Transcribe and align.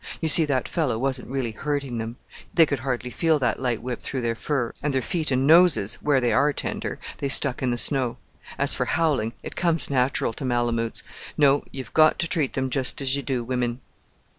You 0.19 0.29
see, 0.29 0.45
that 0.45 0.67
fellow 0.67 0.97
wasn't 0.97 1.27
really 1.27 1.51
hurting 1.51 1.99
them; 1.99 2.17
they 2.55 2.65
could 2.65 2.79
hardly 2.79 3.11
feel 3.11 3.37
that 3.37 3.59
light 3.59 3.83
whip 3.83 4.01
through 4.01 4.21
their 4.21 4.33
fur, 4.33 4.73
and 4.81 4.95
their 4.95 5.01
feet 5.03 5.29
and 5.29 5.45
noses, 5.45 5.99
where 6.01 6.19
they 6.19 6.33
are 6.33 6.51
tender, 6.53 6.97
they 7.19 7.29
stuck 7.29 7.61
in 7.61 7.69
the 7.69 7.77
snow. 7.77 8.17
As 8.57 8.73
for 8.73 8.85
howling 8.85 9.33
it 9.43 9.55
comes 9.55 9.91
natural 9.91 10.33
to 10.33 10.43
malamoots. 10.43 11.03
No 11.37 11.63
you've 11.69 11.93
got 11.93 12.17
to 12.17 12.27
treat 12.27 12.53
them 12.53 12.71
just 12.71 12.99
as 12.99 13.15
you 13.15 13.21
do 13.21 13.43
women." 13.43 13.79